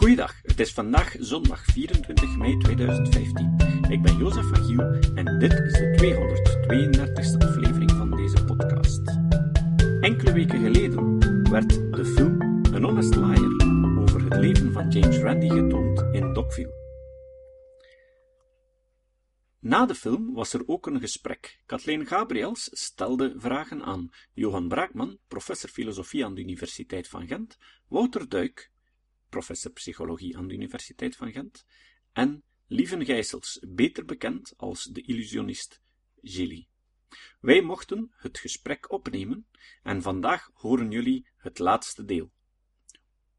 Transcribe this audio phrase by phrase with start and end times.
[0.00, 3.56] Goeiedag, het is vandaag zondag 24 mei 2015.
[3.88, 9.00] Ik ben Jozef van Giel en dit is de 232e aflevering van deze podcast.
[10.00, 11.18] Enkele weken geleden
[11.50, 13.68] werd de film An Honest Liar
[13.98, 16.74] over het leven van James Randi getoond in Dogville.
[19.58, 21.62] Na de film was er ook een gesprek.
[21.66, 27.56] Kathleen Gabriels stelde vragen aan Johan Braakman, professor filosofie aan de Universiteit van Gent,
[27.88, 28.70] Wouter Duik,
[29.30, 31.64] professor psychologie aan de Universiteit van Gent,
[32.12, 35.80] en Lieven Gijsels, beter bekend als de illusionist
[36.22, 36.68] Gilly.
[37.40, 39.46] Wij mochten het gesprek opnemen
[39.82, 42.30] en vandaag horen jullie het laatste deel.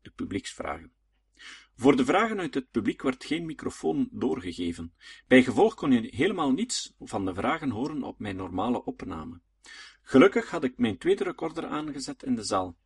[0.01, 0.93] De publieksvragen.
[1.75, 4.93] Voor de vragen uit het publiek werd geen microfoon doorgegeven.
[5.27, 9.41] Bij gevolg kon je helemaal niets van de vragen horen op mijn normale opname.
[10.01, 12.77] Gelukkig had ik mijn tweede recorder aangezet in de zaal.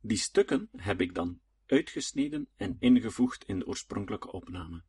[0.00, 1.40] Die stukken heb ik dan
[1.72, 4.82] uitgesneden en ingevoegd in de oorspronkelijke opname.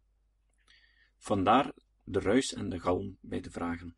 [1.17, 1.71] Vandaar
[2.03, 3.95] de ruis en de galm bij de vragen.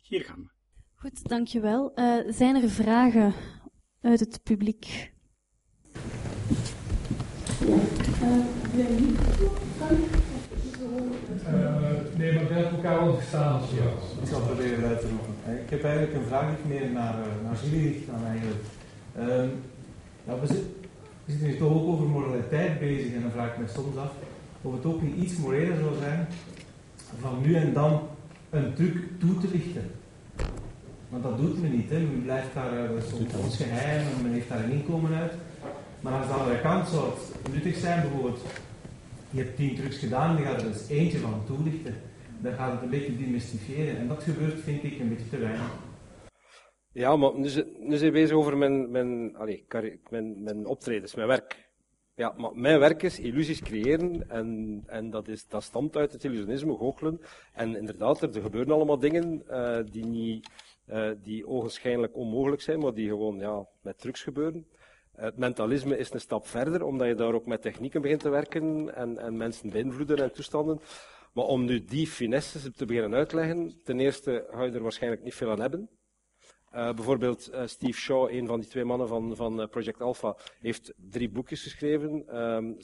[0.00, 0.48] Hier gaan we.
[0.94, 1.92] Goed, dankjewel.
[1.94, 3.34] Uh, zijn er vragen
[4.00, 5.12] uit het publiek?
[7.60, 8.46] Uh,
[12.16, 13.92] nee, maar dat elkaar wel gestaan als ja.
[14.22, 15.62] Ik zal proberen uit te roepen.
[15.62, 18.64] Ik heb eigenlijk een vraag meer naar, naar jullie dan eigenlijk.
[19.16, 19.24] Uh,
[20.24, 20.83] nou, we, zitten,
[21.24, 24.12] we zitten hier toch ook over moraliteit bezig en dan vraag ik me soms af
[24.62, 26.26] of het ook niet iets moreler zou zijn
[27.20, 28.02] van nu en dan
[28.50, 29.90] een truc toe te lichten.
[31.08, 31.98] Want dat doet men niet, hè.
[31.98, 32.90] men blijft daar, uh,
[33.36, 35.32] soms geheim en men heeft daar een inkomen uit.
[36.00, 38.40] Maar aan de andere kant zou het nuttig zijn, bijvoorbeeld,
[39.30, 41.94] je hebt tien trucs gedaan, die gaat er dus eentje van toelichten.
[42.38, 43.96] Dan gaat het een beetje demystifiëren.
[43.98, 45.70] En dat gebeurt, vind ik, een beetje te weinig.
[46.94, 49.60] Ja, maar nu, nu zijn we bezig over mijn, mijn, allez,
[50.10, 51.68] mijn, mijn optredens, mijn werk.
[52.14, 56.24] Ja, maar mijn werk is illusies creëren en, en dat, is, dat stamt uit het
[56.24, 57.20] illusionisme, goochelen.
[57.52, 60.48] En inderdaad, er, gebeuren allemaal dingen uh, die, niet,
[60.88, 64.66] uh, die ogenschijnlijk onmogelijk zijn, maar die gewoon ja, met trucs gebeuren.
[65.12, 68.94] Het mentalisme is een stap verder, omdat je daar ook met technieken begint te werken
[68.94, 70.80] en, en mensen beïnvloeden en toestanden.
[71.32, 75.34] Maar om nu die finesses te beginnen uitleggen, ten eerste ga je er waarschijnlijk niet
[75.34, 75.88] veel aan hebben.
[76.74, 80.36] Uh, bijvoorbeeld uh, Steve Shaw, een van die twee mannen van, van uh, Project Alpha,
[80.60, 82.76] heeft drie boekjes geschreven, um,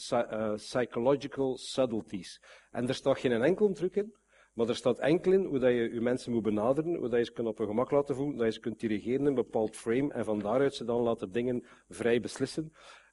[0.57, 2.43] Psychological Subtleties.
[2.71, 4.15] En er staat geen enkel truc in,
[4.55, 7.25] maar er staat enkel in hoe dat je je mensen moet benaderen, hoe dat je
[7.25, 9.77] ze kunt op hun gemak laten voelen, dat je ze kunt dirigeren in een bepaald
[9.77, 12.73] frame en van daaruit ze dan laten dingen vrij beslissen.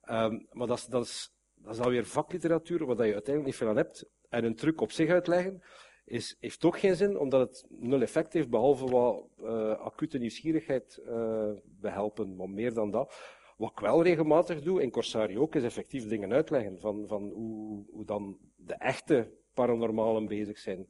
[0.09, 3.69] Um, maar dat is, dat, is, dat is alweer vakliteratuur, waar je uiteindelijk niet veel
[3.69, 4.09] aan hebt.
[4.29, 5.61] En een truc op zich uitleggen,
[6.07, 11.01] is, heeft ook geen zin, omdat het nul effect heeft, behalve wat uh, acute nieuwsgierigheid
[11.07, 12.35] uh, behelpen.
[12.35, 13.13] Maar meer dan dat.
[13.57, 17.85] Wat ik wel regelmatig doe, in Corsari ook, is effectief dingen uitleggen van, van hoe,
[17.91, 20.87] hoe dan de echte paranormalen bezig zijn.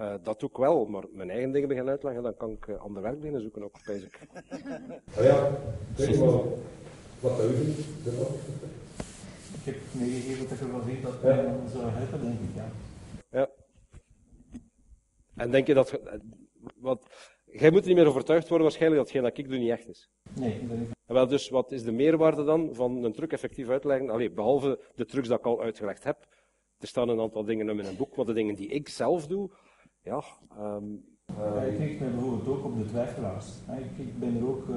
[0.00, 2.80] Uh, dat doe ik wel, maar mijn eigen dingen beginnen uitleggen, dan kan ik uh,
[2.80, 4.10] ander werk beginnen zoeken ook, bezig.
[5.18, 5.58] Oh ja,
[5.96, 6.58] weet je wel
[7.20, 7.78] wat u vindt?
[9.54, 11.28] Ik heb meegegeven dat je wel ziet dat ja.
[11.28, 12.54] mij zou helpen, denk ik.
[12.54, 12.87] Ja.
[15.38, 16.00] En denk je dat...
[16.76, 17.06] Wat,
[17.44, 19.88] jij moet er niet meer overtuigd worden waarschijnlijk dat hetgeen dat ik doe niet echt
[19.88, 20.10] is.
[20.40, 20.78] Nee, dat.
[21.06, 24.10] Wel, dus wat is de meerwaarde dan van een truc effectief uitleggen?
[24.10, 26.26] Allee, behalve de trucs dat ik al uitgelegd heb.
[26.78, 29.50] Er staan een aantal dingen in een boek, maar de dingen die ik zelf doe,
[30.02, 30.22] ja...
[30.58, 31.04] Um,
[31.38, 33.46] uh, ik richt me bijvoorbeeld ook op de twijfelaars.
[33.78, 34.68] Ik, ik ben er ook...
[34.68, 34.76] Uh,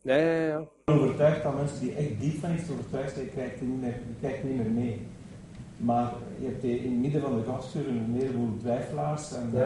[0.00, 0.68] ja, ja, ja.
[0.84, 4.48] overtuigd dat mensen die echt diep van iets overtuigd zijn, kijken niet meer, die kijken
[4.48, 5.06] niet meer mee.
[5.76, 9.58] Maar je hebt in het midden van de gastuur een heleboel twijfelaars en, ja.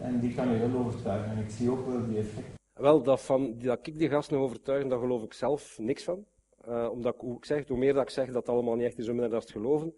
[0.00, 1.30] uh, en die kan je wel overtuigen.
[1.30, 2.54] En ik zie ook wel die effecten.
[2.74, 6.24] Wel, dat, van, dat ik die gasten overtuigen, daar geloof ik zelf niks van.
[6.68, 8.86] Uh, omdat ik, hoe, ik zeg, hoe meer dat ik zeg dat het allemaal niet
[8.86, 9.94] echt is, hoe minder dat het geloven.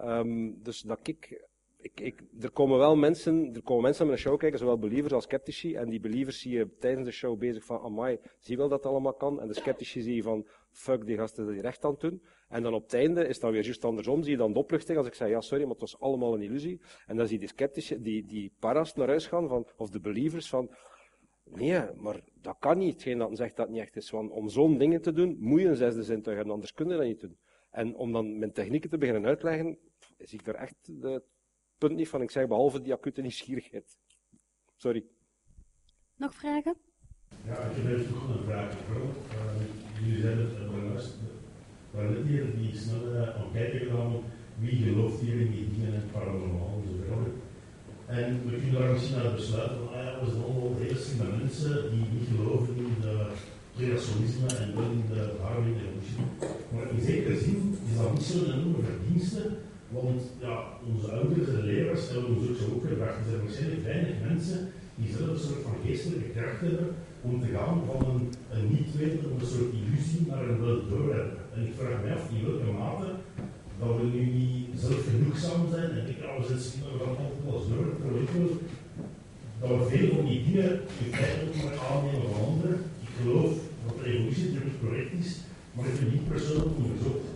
[0.00, 1.48] Um, dus dat ik,
[1.86, 5.12] ik, ik, er komen wel mensen, er komen mensen naar mijn show kijken, zowel believers
[5.12, 5.74] als sceptici.
[5.74, 8.92] En die believers zie je tijdens de show bezig van, amai, zie wel dat het
[8.92, 9.40] allemaal kan.
[9.40, 12.22] En de sceptici zie je van, fuck, die gasten die recht aan het doen.
[12.48, 14.98] En dan op het einde is dan weer juist andersom, zie je dan de opluchting
[14.98, 16.80] als ik zeg, ja sorry, maar het was allemaal een illusie.
[17.06, 20.00] En dan zie je die sceptici, die, die paras naar huis gaan, van, of de
[20.00, 20.70] believers van,
[21.44, 22.92] nee, maar dat kan niet.
[22.92, 24.10] Hetgeen dat zegt dat niet echt is.
[24.10, 26.96] Want om zo'n dingen te doen, moet je een zesde zintuig hebben, anders kun je
[26.96, 27.36] dat niet doen.
[27.70, 29.78] En om dan mijn technieken te beginnen uitleggen,
[30.18, 31.22] zie ik daar echt de
[31.78, 32.22] punt niet van.
[32.22, 33.96] Ik zeg behalve die acute nieuwsgierigheid.
[34.76, 35.04] Sorry.
[36.16, 36.76] Nog vragen?
[37.44, 38.72] Ja, ik heb even nog een vraag.
[38.72, 44.12] Uh, jullie zijn het hebben net hier die snelle enquête gedaan.
[44.58, 47.34] Wie gelooft hier in die dingen en paranormaal enzovoort.
[48.06, 51.36] En we kunnen daar misschien naar besluiten van, ah ja, we zijn allemaal hele slimme
[51.36, 53.30] mensen die niet geloven in de
[53.76, 56.24] creationisme en wel in de Darwin evolutie.
[56.72, 59.58] Maar in zekere zin is dat niet zo'n enorme verdienste,
[59.88, 60.56] want ja,
[60.88, 63.18] onze ouders en leraars hebben ons ook zo opgebracht.
[63.18, 64.58] Er zijn waarschijnlijk weinig mensen
[64.98, 66.88] die zelf een soort van geestelijke kracht hebben
[67.26, 68.22] om te gaan van een,
[68.54, 71.42] een niet-weten een soort illusie naar een wel doorhebben.
[71.54, 73.10] En ik vraag me af in welke mate
[73.78, 77.86] dat we nu niet zelfgenoegzaam zijn en ik, we zijn we gaan altijd wel door,
[78.00, 78.50] terwijl
[79.60, 80.72] dat we veel van die dingen
[81.02, 82.78] in feite ook maar aannemen van anderen.
[83.06, 83.52] Ik geloof
[83.86, 85.30] dat de evolutie natuurlijk correct is,
[85.72, 87.26] maar ik heb niet persoonlijk onderzocht.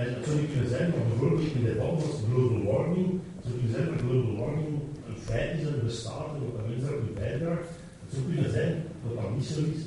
[0.00, 3.54] En het zou niet kunnen zijn dat bijvoorbeeld in debat als global warming, het zou
[3.58, 4.72] kunnen zijn dat global warming
[5.08, 7.70] een feit is en bestaat en dat mensen daartoe bijdraagt.
[8.02, 8.72] Het zou kunnen zijn
[9.02, 9.82] dat dat niet zo is,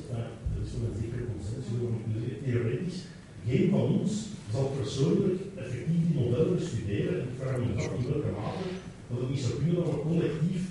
[0.54, 1.76] dat is wel een zekere consensus,
[2.44, 3.00] theoretisch.
[3.48, 4.12] Geen van ons
[4.54, 8.68] zal persoonlijk effectief die modellen studeren en ik vraag me af in welke mate
[9.10, 10.62] dat het niet zou kunnen dat we collectief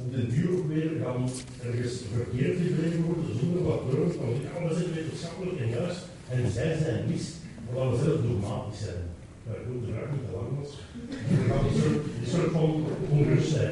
[0.00, 1.20] op den duur ook weer gaan
[1.66, 6.02] ergens verkeerd gedreven worden zonder wat terug van ja, we zijn wetenschappelijk en juist
[6.34, 7.24] en zij zijn mis,
[7.74, 9.18] omdat we zelf dogmatisch zijn.
[9.46, 9.84] Ja, ik niet
[10.26, 10.78] te lang was.
[12.52, 12.84] Van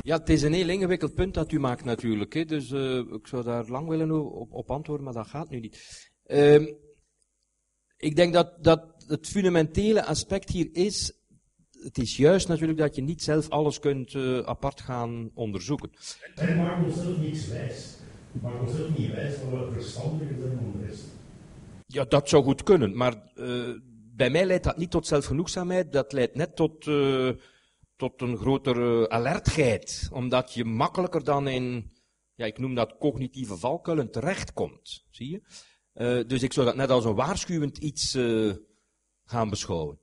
[0.05, 2.35] het is een heel ingewikkeld punt dat u maakt natuurlijk.
[2.35, 2.45] Hè.
[2.45, 6.07] Dus uh, ik zou daar lang willen op, op, antwoorden, maar dat gaat nu niet.
[6.27, 6.69] Uh,
[7.97, 11.13] ik denk dat, dat het fundamentele aspect hier is,
[11.71, 15.91] het is juist natuurlijk dat je niet zelf alles kunt uh, apart gaan onderzoeken.
[16.35, 17.97] En maakt onszelf niets wijs.
[18.33, 21.05] Maakt onszelf niet wijs dat we verstandiger zijn dan de rest.
[21.87, 23.75] Ja, dat zou goed kunnen, maar uh,
[24.19, 27.31] bij mij leidt dat niet tot zelfgenoegzaamheid, dat leidt net tot, uh,
[27.97, 31.93] tot een grotere alertheid, omdat je makkelijker dan in,
[32.35, 35.41] ja, ik noem dat cognitieve valkuilen terechtkomt, zie je?
[35.95, 38.55] Uh, dus ik zou dat net als een waarschuwend iets uh,
[39.25, 40.01] gaan beschouwen.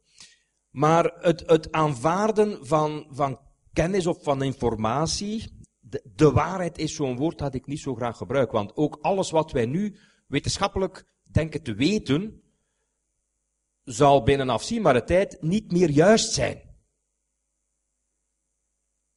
[0.70, 3.40] Maar het, het aanvaarden van, van
[3.74, 5.60] kennis of van informatie,
[6.16, 8.52] de waarheid is zo'n woord dat ik niet zo graag gebruik.
[8.52, 9.98] Want ook alles wat wij nu
[10.28, 12.44] wetenschappelijk denken te weten,
[13.86, 16.62] zal binnen afzienbare tijd niet meer juist zijn.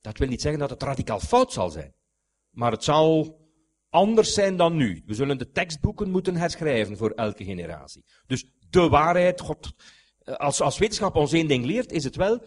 [0.01, 1.95] Dat wil niet zeggen dat het radicaal fout zal zijn.
[2.51, 3.39] Maar het zal
[3.89, 5.03] anders zijn dan nu.
[5.07, 8.05] We zullen de tekstboeken moeten herschrijven voor elke generatie.
[8.27, 9.73] Dus de waarheid, God,
[10.25, 12.43] als, als wetenschap ons één ding leert, is het wel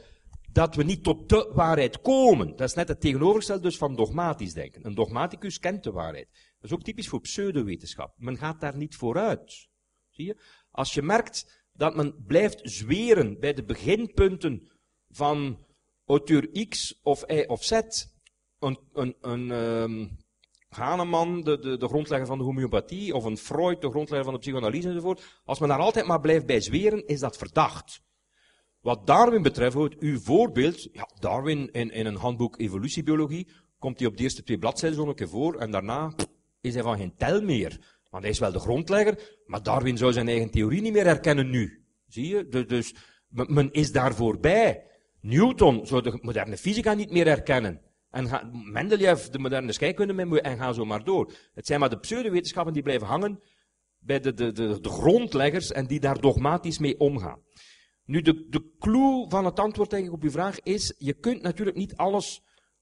[0.51, 2.55] dat we niet tot de waarheid komen.
[2.55, 4.85] Dat is net het tegenovergestelde dus van dogmatisch denken.
[4.85, 6.27] Een dogmaticus kent de waarheid.
[6.31, 8.13] Dat is ook typisch voor pseudowetenschap.
[8.17, 9.69] Men gaat daar niet vooruit.
[10.09, 10.41] Zie je?
[10.71, 14.71] Als je merkt dat men blijft zweren bij de beginpunten
[15.09, 15.65] van
[16.05, 17.81] auteur X of Y of Z,
[18.59, 20.19] een, een, een
[20.69, 24.39] Hahnemann, de, de, de grondlegger van de homeopathie, of een Freud, de grondlegger van de
[24.39, 25.41] psychoanalyse enzovoort.
[25.45, 28.01] Als men daar altijd maar blijft bij zweren, is dat verdacht.
[28.81, 33.47] Wat Darwin betreft, uw voorbeeld, ja, Darwin in, in een handboek evolutiebiologie,
[33.79, 36.13] komt hij op de eerste twee bladzijden zo'n keer voor, en daarna
[36.61, 37.99] is hij van geen tel meer.
[38.11, 41.49] Want hij is wel de grondlegger, maar Darwin zou zijn eigen theorie niet meer herkennen
[41.49, 41.85] nu.
[42.07, 42.47] Zie je?
[42.47, 42.95] Dus, dus
[43.27, 44.83] men is daar voorbij.
[45.21, 47.81] Newton zou de moderne fysica niet meer herkennen.
[48.09, 51.33] En ga, Mendeleev, de moderne scheikunde, en ga zo maar door.
[51.53, 53.39] Het zijn maar de pseudowetenschappen die blijven hangen
[53.99, 57.41] bij de, de, de, de grondleggers en die daar dogmatisch mee omgaan.
[58.05, 61.77] Nu, de, de clue van het antwoord ik, op uw vraag is, je kunt natuurlijk
[61.77, 62.41] niet alles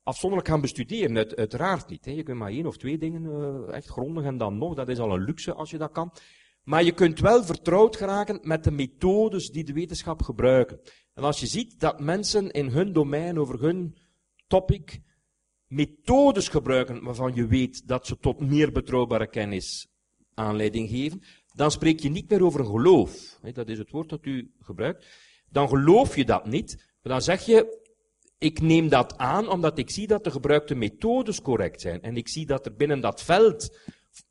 [0.09, 2.06] afzonderlijk gaan bestuderen, uit, uiteraard niet.
[2.06, 2.11] Hè.
[2.11, 5.00] Je kunt maar één of twee dingen uh, echt grondig en dan nog, dat is
[5.00, 6.13] al een luxe als je dat kan.
[6.63, 10.79] Maar je kunt wel vertrouwd geraken met de methodes die de wetenschap gebruiken.
[11.13, 13.97] En als je ziet dat mensen in hun domein, over hun
[14.47, 15.01] topic,
[15.68, 19.87] methodes gebruiken waarvan je weet dat ze tot meer betrouwbare kennis
[20.33, 21.21] aanleiding geven,
[21.54, 23.39] dan spreek je niet meer over geloof.
[23.54, 25.06] Dat is het woord dat u gebruikt.
[25.49, 27.79] Dan geloof je dat niet, maar dan zeg je,
[28.39, 32.01] ik neem dat aan omdat ik zie dat de gebruikte methodes correct zijn.
[32.01, 33.77] En ik zie dat er binnen dat veld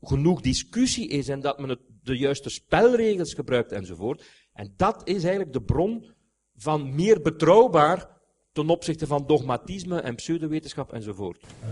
[0.01, 4.25] genoeg discussie is en dat men de juiste spelregels gebruikt enzovoort.
[4.53, 6.11] En dat is eigenlijk de bron
[6.55, 8.17] van meer betrouwbaar
[8.51, 11.43] ten opzichte van dogmatisme en pseudowetenschap enzovoort.
[11.43, 11.69] Uh,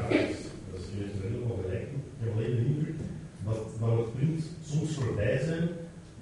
[0.00, 1.82] dat is helemaal gelijk.
[1.82, 2.94] Ik heb alleen de
[3.44, 5.68] dat, dat het punt soms voorbij zijn,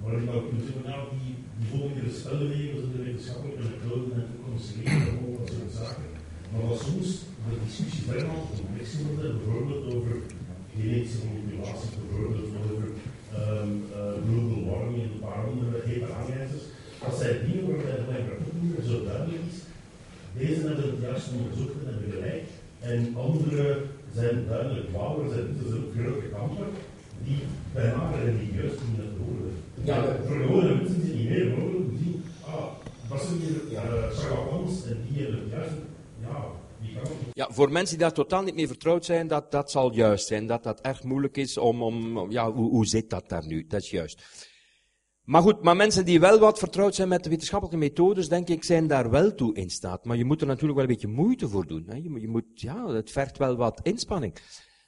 [0.01, 4.27] waarin we kunt zeggen, nou, die, die volgen de spelregels en de wetenschappelijke methoden en
[4.31, 6.05] toekomstgelezen en al dat soort zaken.
[6.85, 7.07] Soms
[7.45, 10.13] de discussie verder complexer wordt, bijvoorbeeld over
[10.73, 12.85] genetische manipulatie, bijvoorbeeld over
[13.39, 15.77] um, uh, global warming en een paar andere
[16.17, 16.65] aanwijzers.
[17.03, 19.59] Dat zijn dingen waarbij de rapporten niet meer zo duidelijk is
[20.39, 22.47] deze hebben het juist onderzocht en hebben gelijk.
[22.79, 23.65] En andere
[24.17, 26.67] zijn duidelijk wauwer, zijn dus ook grote kampen
[27.25, 27.41] die
[27.73, 29.53] bijna religieus kunnen horen.
[29.89, 32.67] Ja, voor gewone mensen is het niet meer mogelijk om te zien, ah,
[33.09, 35.77] dat zijn hier uh, charlatans en die hebben het juist,
[36.25, 36.37] ja,
[37.33, 40.47] ja, voor mensen die daar totaal niet mee vertrouwd zijn, dat, dat zal juist zijn.
[40.47, 43.67] Dat dat erg moeilijk is om, om ja, hoe, hoe zit dat daar nu?
[43.67, 44.23] Dat is juist.
[45.23, 48.63] Maar goed, maar mensen die wel wat vertrouwd zijn met de wetenschappelijke methodes, denk ik,
[48.63, 50.05] zijn daar wel toe in staat.
[50.05, 51.83] Maar je moet er natuurlijk wel een beetje moeite voor doen.
[51.87, 51.95] Hè.
[51.95, 54.33] Je, je moet, ja, het vergt wel wat inspanning.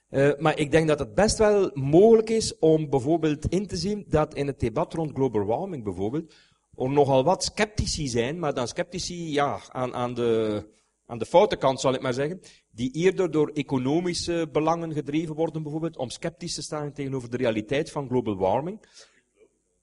[0.09, 4.05] Uh, maar ik denk dat het best wel mogelijk is om bijvoorbeeld in te zien
[4.07, 6.33] dat in het debat rond global warming bijvoorbeeld,
[6.75, 10.63] er nogal wat sceptici zijn, maar dan sceptici, ja, aan, aan de,
[11.09, 12.39] aan de foute kant zal ik maar zeggen,
[12.71, 17.91] die eerder door economische belangen gedreven worden bijvoorbeeld, om sceptisch te staan tegenover de realiteit
[17.91, 18.79] van global warming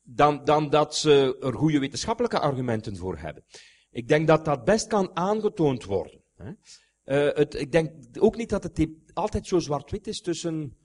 [0.02, 3.44] dan, dan dat ze er goede wetenschappelijke argumenten voor hebben.
[3.90, 6.22] Ik denk dat dat best kan aangetoond worden.
[6.36, 6.50] Hè.
[7.04, 10.76] Uh, het, ik denk ook niet dat het altijd zo zwart-wit is tussen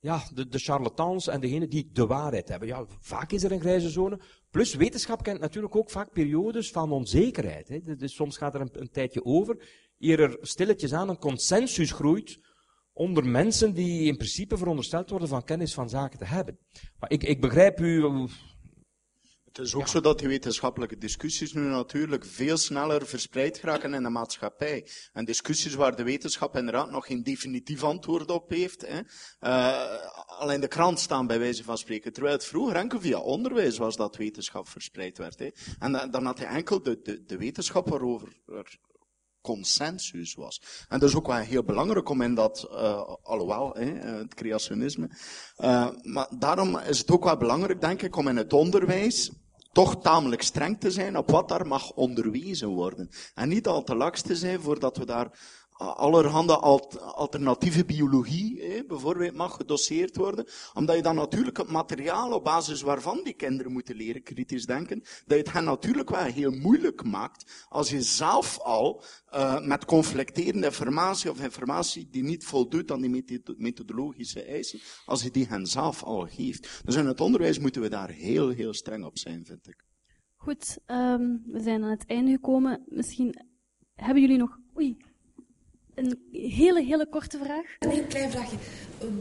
[0.00, 2.68] ja, de, de charlatans en degenen die de waarheid hebben.
[2.68, 4.20] Ja, vaak is er een grijze zone.
[4.50, 7.68] Plus, wetenschap kent natuurlijk ook vaak periodes van onzekerheid.
[7.68, 7.96] Hè.
[7.96, 12.38] Dus soms gaat er een, een tijdje over, eer er stilletjes aan een consensus groeit
[12.92, 16.58] onder mensen die in principe verondersteld worden van kennis van zaken te hebben.
[16.98, 18.04] Maar ik, ik begrijp u,
[19.52, 24.02] het is ook zo dat die wetenschappelijke discussies nu natuurlijk veel sneller verspreid geraken in
[24.02, 24.86] de maatschappij.
[25.12, 28.86] En discussies waar de wetenschap inderdaad nog geen definitief antwoord op heeft.
[28.86, 29.00] Hè.
[29.40, 32.12] Uh, al in de krant staan bij wijze van spreken.
[32.12, 35.38] Terwijl het vroeger enkel via onderwijs was dat wetenschap verspreid werd.
[35.38, 35.48] Hè.
[35.78, 38.78] En dan had je enkel de, de, de wetenschap waarover er
[39.40, 40.62] consensus was.
[40.88, 45.10] En dat is ook wel heel belangrijk om in dat, uh, alhoewel, hè, het creationisme.
[45.58, 49.30] Uh, maar daarom is het ook wel belangrijk, denk ik, om in het onderwijs
[49.72, 53.08] toch tamelijk streng te zijn op wat daar mag onderwezen worden.
[53.34, 55.38] En niet al te laks te zijn voordat we daar
[55.80, 56.56] allerhande
[57.14, 62.82] alternatieve biologie eh, bijvoorbeeld mag gedoseerd worden, omdat je dan natuurlijk het materiaal op basis
[62.82, 67.04] waarvan die kinderen moeten leren kritisch denken, dat je het hen natuurlijk wel heel moeilijk
[67.04, 69.02] maakt als je zelf al
[69.34, 75.30] uh, met conflicterende informatie of informatie die niet voldoet aan die methodologische eisen, als je
[75.30, 76.80] die hen zelf al geeft.
[76.84, 79.84] Dus in het onderwijs moeten we daar heel, heel streng op zijn, vind ik.
[80.36, 82.84] Goed, um, we zijn aan het einde gekomen.
[82.88, 83.34] Misschien
[83.94, 84.58] hebben jullie nog...
[84.76, 84.96] Oei,
[86.00, 87.64] een hele, hele korte vraag.
[87.78, 88.56] Een heel klein vraagje.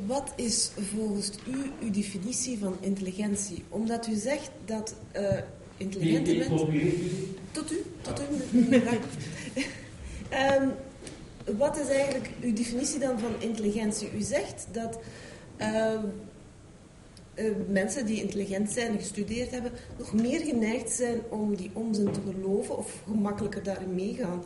[0.05, 3.63] Wat is volgens u uw definitie van intelligentie?
[3.69, 5.37] Omdat u zegt dat uh,
[5.77, 6.57] intelligente mensen...
[7.51, 8.23] Tot u, tot u.
[10.61, 10.71] um,
[11.57, 14.09] wat is eigenlijk uw definitie dan van intelligentie?
[14.17, 14.99] U zegt dat
[15.61, 15.93] uh,
[17.35, 22.11] uh, mensen die intelligent zijn en gestudeerd hebben, nog meer geneigd zijn om die onzin
[22.11, 24.43] te geloven of gemakkelijker daarin meegaan.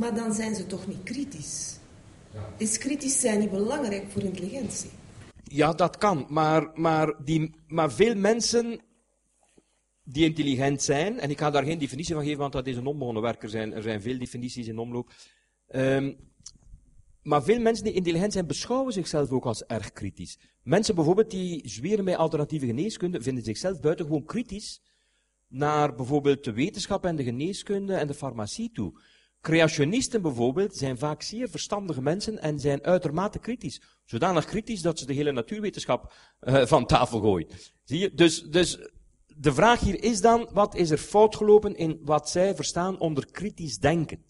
[0.00, 1.78] Maar dan zijn ze toch niet kritisch.
[2.56, 4.90] Is kritisch zijn niet belangrijk voor intelligentie?
[5.44, 6.26] Ja, dat kan.
[6.28, 8.80] Maar, maar, die, maar veel mensen
[10.04, 12.86] die intelligent zijn, en ik ga daar geen definitie van geven, want dat is een
[12.86, 13.72] onbegonnen werker zijn.
[13.72, 15.12] Er zijn veel definities in omloop.
[15.68, 16.16] Um,
[17.22, 20.38] maar veel mensen die intelligent zijn, beschouwen zichzelf ook als erg kritisch.
[20.62, 24.82] Mensen bijvoorbeeld die zweren bij alternatieve geneeskunde, vinden zichzelf buitengewoon kritisch
[25.48, 28.92] naar bijvoorbeeld de wetenschap en de geneeskunde en de farmacie toe.
[29.40, 33.82] Creationisten bijvoorbeeld zijn vaak zeer verstandige mensen en zijn uitermate kritisch.
[34.04, 37.48] Zodanig kritisch dat ze de hele natuurwetenschap uh, van tafel gooien.
[37.84, 38.14] Zie je?
[38.14, 38.78] Dus, dus
[39.36, 43.30] de vraag hier is dan, wat is er fout gelopen in wat zij verstaan onder
[43.30, 44.24] kritisch denken?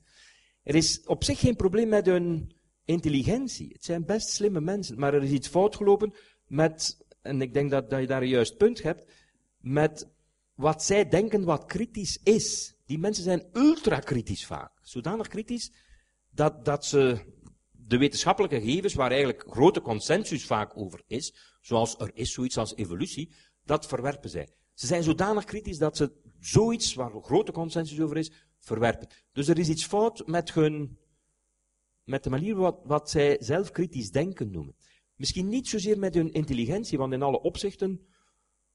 [0.62, 2.52] Er is op zich geen probleem met hun
[2.84, 3.68] intelligentie.
[3.72, 6.14] Het zijn best slimme mensen, maar er is iets fout gelopen
[6.46, 9.12] met, en ik denk dat, dat je daar een juist punt hebt,
[9.60, 10.08] met
[10.54, 12.74] wat zij denken wat kritisch is.
[12.90, 14.78] Die mensen zijn ultra kritisch vaak.
[14.82, 15.72] Zodanig kritisch
[16.30, 17.18] dat, dat ze
[17.70, 22.74] de wetenschappelijke gegevens, waar eigenlijk grote consensus vaak over is, zoals er is zoiets als
[22.74, 23.32] evolutie,
[23.64, 24.48] dat verwerpen zij.
[24.74, 29.08] Ze zijn zodanig kritisch dat ze zoiets waar grote consensus over is, verwerpen.
[29.32, 30.98] Dus er is iets fout met hun,
[32.04, 34.76] met de manier wat, wat zij zelf kritisch denken noemen.
[35.14, 38.06] Misschien niet zozeer met hun intelligentie, want in alle opzichten,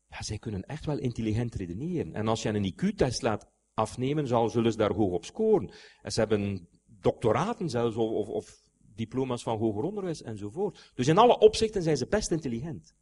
[0.10, 2.13] ja, zij kunnen echt wel intelligent redeneren.
[2.13, 5.72] En als je een IQ-test laat afnemen, zal, zullen ze daar hoog op scoren.
[6.01, 8.63] En ze hebben doctoraten zelfs, of, of,
[8.96, 10.91] diploma's van hoger onderwijs enzovoort.
[10.94, 12.96] Dus in alle opzichten zijn ze best intelligent.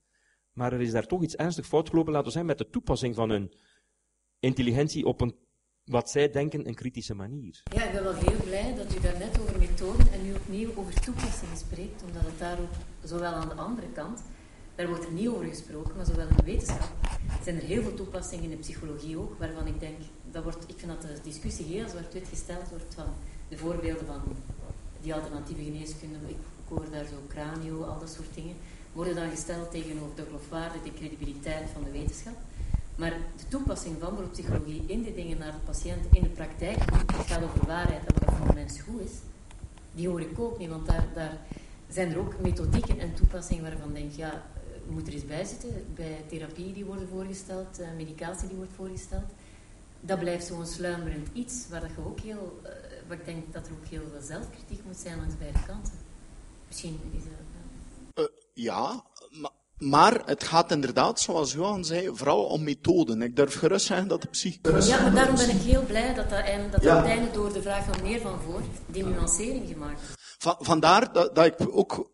[0.53, 3.15] Maar er is daar toch iets ernstig fout gelopen, laten we zeggen, met de toepassing
[3.15, 3.53] van hun
[4.39, 5.35] intelligentie op een,
[5.83, 7.61] wat zij denken, een kritische manier.
[7.63, 10.69] Ja, ik ben wel heel blij dat u daar net over methoden en nu opnieuw
[10.75, 14.23] over toepassingen spreekt, omdat het daar ook, zowel aan de andere kant,
[14.75, 17.12] daar wordt er niet over gesproken, maar zowel in de wetenschap,
[17.43, 19.97] zijn er heel veel toepassingen in de psychologie ook, waarvan ik denk,
[20.31, 23.05] dat wordt, ik vind dat de discussie heel zwart-wit gesteld wordt van
[23.49, 24.21] de voorbeelden van
[25.01, 26.35] die alternatieve geneeskunde, ik,
[26.67, 28.55] hoor daar zo cranio, al dat soort dingen,
[28.93, 32.35] worden dan gesteld tegenover de geloofwaardigheid, de credibiliteit van de wetenschap.
[32.95, 36.77] Maar de toepassing van beroepspsychologie in die dingen naar de patiënt in de praktijk,
[37.15, 39.11] het gaat over waarheid en wat voor een mens goed is,
[39.91, 41.37] die hoor ik ook niet, want daar, daar
[41.89, 44.43] zijn er ook methodieken en toepassingen waarvan denk ja,
[44.87, 49.29] moet er eens bij zitten, bij therapieën die worden voorgesteld, uh, medicatie die wordt voorgesteld.
[49.99, 52.69] Dat blijft zo'n sluimerend iets waar, dat je ook heel, uh,
[53.07, 55.93] waar ik denk dat er ook heel veel zelfkritiek moet zijn langs beide kanten.
[56.67, 57.23] Misschien is
[58.13, 58.31] dat...
[58.53, 59.51] ja, maar
[59.83, 63.21] maar het gaat inderdaad, zoals Johan zei, vooral om methoden.
[63.21, 64.91] Ik durf gerust zeggen dat de psychologie...
[64.91, 67.25] Ja, maar daarom ben ik heel blij dat dat, dat ja.
[67.33, 70.01] door de vraag van meer van voort die nuancering gemaakt
[70.37, 72.11] Van, vandaar dat, dat ik ook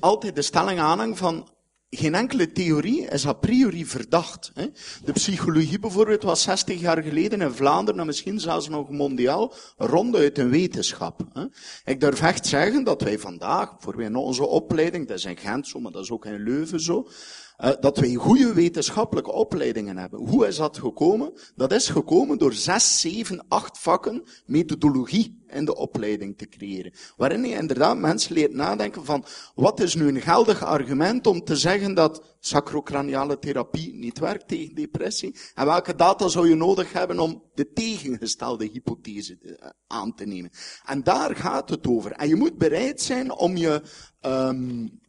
[0.00, 1.48] altijd de stelling aanhang van
[1.90, 4.50] geen enkele theorie is a priori verdacht.
[4.54, 4.66] Hè.
[5.04, 10.38] De psychologie bijvoorbeeld was 60 jaar geleden in Vlaanderen en misschien zelfs nog mondiaal ronduit
[10.38, 11.20] een wetenschap.
[11.32, 11.44] Hè.
[11.84, 15.68] Ik durf echt zeggen dat wij vandaag, voor in onze opleiding, dat is in Gent
[15.68, 17.08] zo, maar dat is ook in Leuven zo,
[17.58, 20.18] uh, dat wij goede wetenschappelijke opleidingen hebben.
[20.18, 21.32] Hoe is dat gekomen?
[21.54, 26.92] Dat is gekomen door zes, zeven, acht vakken methodologie in de opleiding te creëren.
[27.16, 31.56] Waarin je inderdaad mensen leert nadenken van, wat is nu een geldig argument om te
[31.56, 35.36] zeggen dat sacrocraniale therapie niet werkt tegen depressie?
[35.54, 40.50] En welke data zou je nodig hebben om de tegengestelde hypothese eh, aan te nemen?
[40.84, 42.12] En daar gaat het over.
[42.12, 43.82] En je moet bereid zijn om je,
[44.22, 45.00] um,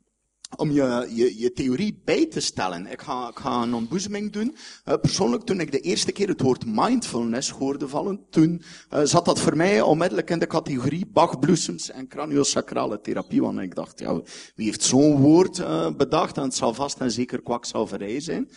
[0.55, 2.87] om je, je, je theorie bij te stellen.
[2.87, 4.55] Ik ga, ik ga een ontboezeming doen.
[4.85, 8.61] Uh, persoonlijk, toen ik de eerste keer het woord mindfulness hoorde vallen, toen
[8.93, 13.41] uh, zat dat voor mij onmiddellijk in de categorie bachbloesems en craniosacrale therapie.
[13.41, 14.21] Want ik dacht, ja,
[14.55, 16.37] wie heeft zo'n woord uh, bedacht?
[16.37, 18.49] En het zal vast en zeker kwakzalverij zijn.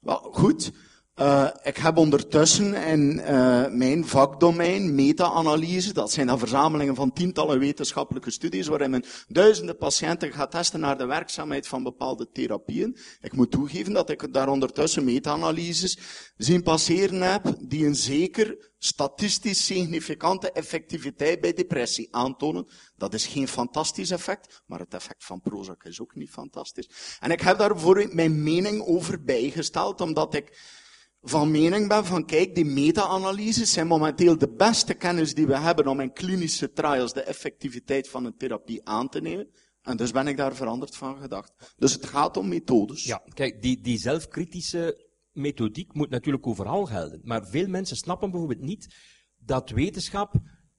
[0.00, 0.72] Wel, goed.
[1.20, 7.58] Uh, ik heb ondertussen in uh, mijn vakdomein meta-analyse, dat zijn dan verzamelingen van tientallen
[7.58, 12.96] wetenschappelijke studies, waarin men duizenden patiënten gaat testen naar de werkzaamheid van bepaalde therapieën.
[13.20, 15.98] Ik moet toegeven dat ik daar ondertussen meta-analyses
[16.36, 22.68] zien passeren heb, die een zeker statistisch significante effectiviteit bij depressie aantonen.
[22.96, 27.18] Dat is geen fantastisch effect, maar het effect van Prozac is ook niet fantastisch.
[27.20, 30.82] En ik heb daar bijvoorbeeld mijn mening over bijgesteld, omdat ik
[31.24, 35.86] van mening ben van kijk, die meta-analyses zijn momenteel de beste kennis die we hebben
[35.86, 39.48] om in klinische trials de effectiviteit van een therapie aan te nemen.
[39.82, 41.74] En dus ben ik daar veranderd van gedacht.
[41.76, 43.04] Dus het gaat om methodes.
[43.04, 47.20] Ja, kijk, die, die zelfkritische methodiek moet natuurlijk overal gelden.
[47.22, 48.94] Maar veel mensen snappen bijvoorbeeld niet
[49.36, 50.34] dat wetenschap,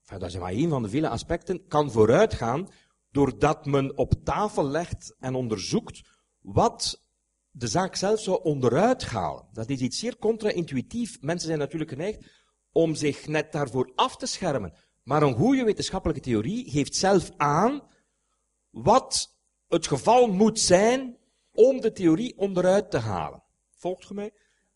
[0.05, 2.67] dat is maar één van de vele aspecten, kan vooruitgaan
[3.12, 6.01] doordat men op tafel legt en onderzoekt
[6.39, 7.04] wat
[7.57, 9.47] de zaak zelf zou onderuit halen.
[9.53, 11.21] Dat is iets zeer contra-intuïtief.
[11.21, 12.25] Mensen zijn natuurlijk geneigd
[12.71, 14.73] om zich net daarvoor af te schermen.
[15.03, 17.81] Maar een goede wetenschappelijke theorie geeft zelf aan
[18.69, 19.37] wat
[19.67, 21.17] het geval moet zijn
[21.51, 23.43] om de theorie onderuit te halen.
[23.69, 24.31] Volgt u mij?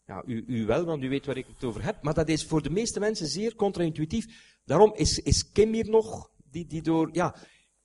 [0.06, 2.04] Ja, u, u wel, want u weet waar ik het over heb.
[2.04, 4.58] Maar dat is voor de meeste mensen zeer contra-intuïtief.
[4.66, 7.36] Daarom is, is Kim hier nog, die, die door, ja,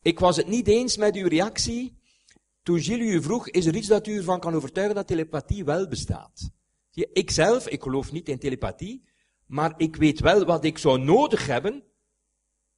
[0.02, 2.02] ik was het niet eens met uw reactie
[2.64, 5.88] toen Gilles u vroeg, is er iets dat u ervan kan overtuigen dat telepathie wel
[5.88, 6.50] bestaat?
[7.12, 9.04] Ik zelf, ik geloof niet in telepathie,
[9.46, 11.82] maar ik weet wel wat ik zou nodig hebben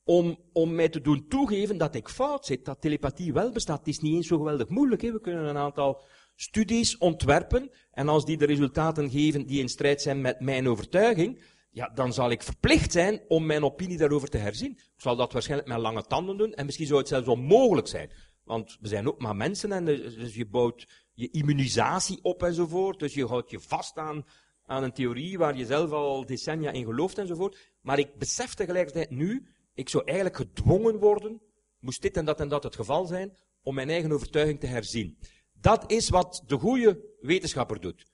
[0.04, 3.78] om, om mij te doen toegeven dat ik fout zit, dat telepathie wel bestaat.
[3.78, 5.02] Het is niet eens zo geweldig moeilijk.
[5.02, 5.12] Hè?
[5.12, 10.02] We kunnen een aantal studies ontwerpen en als die de resultaten geven die in strijd
[10.02, 14.38] zijn met mijn overtuiging, ja, dan zal ik verplicht zijn om mijn opinie daarover te
[14.38, 14.70] herzien.
[14.70, 18.10] Ik zal dat waarschijnlijk met lange tanden doen en misschien zou het zelfs onmogelijk zijn.
[18.46, 22.98] Want we zijn ook maar mensen en dus je bouwt je immunisatie op enzovoort.
[22.98, 24.24] Dus je houdt je vast aan,
[24.64, 27.72] aan een theorie waar je zelf al decennia in gelooft enzovoort.
[27.80, 31.40] Maar ik besef tegelijkertijd nu, ik zou eigenlijk gedwongen worden,
[31.80, 35.18] moest dit en dat en dat het geval zijn, om mijn eigen overtuiging te herzien.
[35.60, 38.06] Dat is wat de goede wetenschapper doet.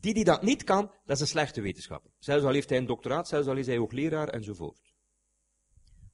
[0.00, 2.10] Die die dat niet kan, dat is een slechte wetenschapper.
[2.18, 4.89] Zelfs al heeft hij een doctoraat, zelfs al is hij hoogleraar enzovoort.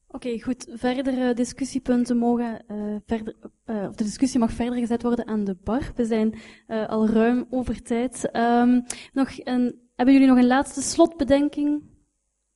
[0.08, 0.66] Oké, goed.
[0.70, 3.34] Verdere discussiepunten mogen uh, verder,
[3.66, 5.92] uh, of de discussie mag verder gezet worden aan de bar.
[5.94, 6.38] We zijn
[6.68, 8.36] uh, al ruim over tijd.
[8.36, 11.82] Um, nog een, hebben jullie nog een laatste slotbedenking?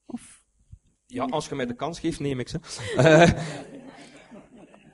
[0.07, 0.43] Of?
[1.07, 2.61] Ja, als je mij de kans geeft, neem ik ze.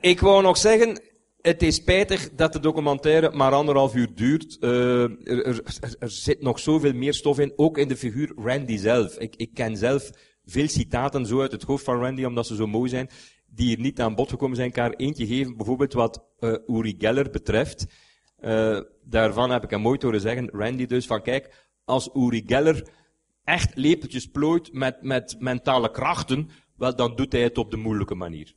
[0.01, 1.03] ik wou nog zeggen,
[1.41, 4.57] het is spijtig dat de documentaire maar anderhalf uur duurt.
[4.63, 5.63] Er, er,
[5.99, 9.19] er, zit nog zoveel meer stof in, ook in de figuur Randy zelf.
[9.19, 10.11] Ik, ik ken zelf
[10.47, 13.09] veel citaten zo uit het hoofd van Randy, omdat ze zo mooi zijn,
[13.47, 14.69] die hier niet aan bod gekomen zijn.
[14.69, 17.87] Ik ga er eentje geven, bijvoorbeeld wat uh, Uri Geller betreft.
[18.41, 22.89] Uh, daarvan heb ik hem mooi horen zeggen, Randy dus, van kijk, als Uri Geller
[23.45, 28.15] echt lepeltjes plooit met, met mentale krachten, wel, dan doet hij het op de moeilijke
[28.15, 28.55] manier.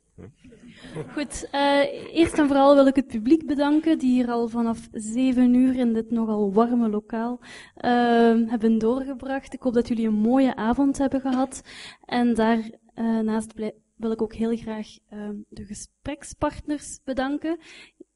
[1.12, 5.54] Goed, uh, eerst en vooral wil ik het publiek bedanken, die hier al vanaf zeven
[5.54, 9.52] uur in dit nogal warme lokaal uh, hebben doorgebracht.
[9.54, 11.62] Ik hoop dat jullie een mooie avond hebben gehad.
[12.04, 14.86] En daarnaast uh, wil ik ook heel graag
[15.48, 17.58] de gesprekspartners bedanken.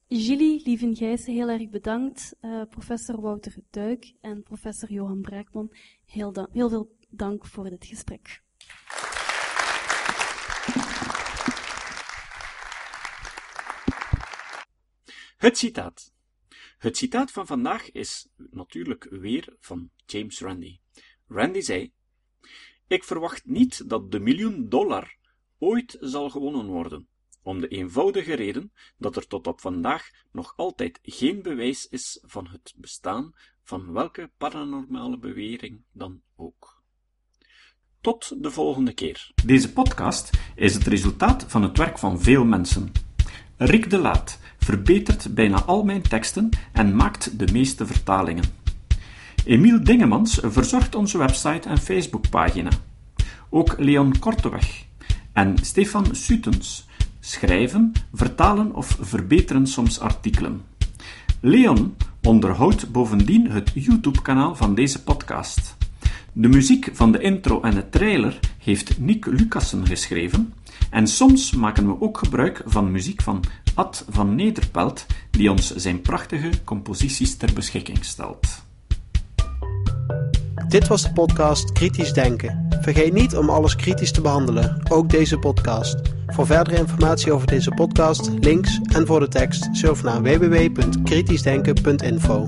[0.07, 2.35] Gilly Lievengijs, heel erg bedankt.
[2.69, 5.71] Professor Wouter Duik en professor Johan Braakman,
[6.05, 8.43] heel, heel veel dank voor dit gesprek.
[15.35, 16.13] Het citaat.
[16.77, 20.79] Het citaat van vandaag is natuurlijk weer van James Randi.
[21.27, 21.91] Randi zei:
[22.87, 25.15] Ik verwacht niet dat de miljoen dollar
[25.57, 27.07] ooit zal gewonnen worden,
[27.41, 32.47] om de eenvoudige reden dat er tot op vandaag nog altijd geen bewijs is van
[32.47, 36.83] het bestaan van welke paranormale bewering dan ook.
[38.01, 39.31] Tot de volgende keer.
[39.45, 42.91] Deze podcast is het resultaat van het werk van veel mensen.
[43.57, 48.43] Rick de Laat verbetert bijna al mijn teksten en maakt de meeste vertalingen.
[49.43, 52.69] Emiel Dingemans verzorgt onze website en Facebookpagina.
[53.49, 54.85] Ook Leon Korteweg
[55.33, 56.87] en Stefan Sutens
[57.19, 60.61] schrijven, vertalen of verbeteren soms artikelen.
[61.39, 65.77] Leon onderhoudt bovendien het YouTube-kanaal van deze podcast.
[66.33, 70.53] De muziek van de intro en de trailer heeft Nick Lucassen geschreven
[70.89, 73.43] en soms maken we ook gebruik van muziek van
[73.75, 78.47] Ad van Nederpelt, die ons zijn prachtige composities ter beschikking stelt.
[80.67, 82.67] Dit was de podcast Kritisch Denken.
[82.81, 85.95] Vergeet niet om alles kritisch te behandelen, ook deze podcast.
[86.27, 92.45] Voor verdere informatie over deze podcast, links en voor de tekst, surf naar www.kritischdenken.info.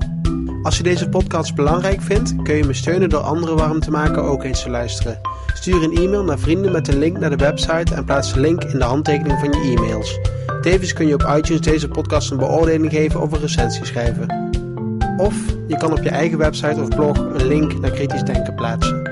[0.62, 4.22] Als je deze podcast belangrijk vindt, kun je me steunen door anderen warm te maken
[4.22, 5.20] ook eens te luisteren.
[5.54, 8.64] Stuur een e-mail naar vrienden met een link naar de website en plaats de link
[8.64, 10.18] in de handtekening van je e-mails.
[10.60, 14.50] Tevens kun je op iTunes deze podcast een beoordeling geven of een recensie schrijven.
[15.16, 15.34] Of
[15.66, 19.07] je kan op je eigen website of blog een link naar kritisch denken plaatsen.